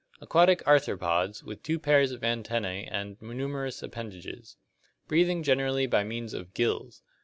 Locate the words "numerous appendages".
3.21-4.57